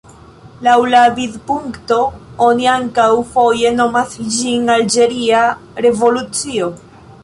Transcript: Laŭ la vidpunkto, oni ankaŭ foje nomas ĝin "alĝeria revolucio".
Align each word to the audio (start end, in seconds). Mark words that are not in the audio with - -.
Laŭ 0.67 0.77
la 0.93 1.01
vidpunkto, 1.19 1.99
oni 2.47 2.69
ankaŭ 2.77 3.07
foje 3.37 3.75
nomas 3.83 4.19
ĝin 4.39 4.77
"alĝeria 4.81 5.49
revolucio". 5.89 6.77